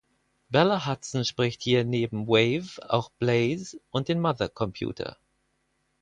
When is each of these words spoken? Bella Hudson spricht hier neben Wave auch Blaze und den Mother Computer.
Bella 0.49 0.79
Hudson 0.87 1.25
spricht 1.25 1.61
hier 1.61 1.83
neben 1.83 2.25
Wave 2.27 2.71
auch 2.91 3.11
Blaze 3.19 3.79
und 3.91 4.07
den 4.07 4.19
Mother 4.19 4.49
Computer. 4.49 5.19